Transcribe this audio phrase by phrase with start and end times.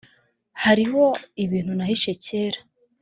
[0.63, 1.03] Hariho
[1.43, 2.59] ibintu nahishe kera